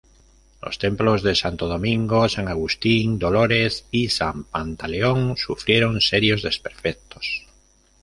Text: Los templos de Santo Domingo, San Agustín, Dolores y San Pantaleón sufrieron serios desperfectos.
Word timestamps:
Los 0.63 0.79
templos 0.79 1.21
de 1.21 1.35
Santo 1.35 1.67
Domingo, 1.67 2.27
San 2.27 2.47
Agustín, 2.47 3.19
Dolores 3.19 3.85
y 3.91 4.09
San 4.09 4.45
Pantaleón 4.45 5.37
sufrieron 5.37 6.01
serios 6.01 6.41
desperfectos. 6.41 7.45